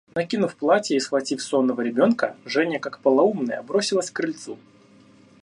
[0.15, 4.57] Накинув платье и схватив сонного ребенка, Женя, как полоумная, бросилась к крыльцу.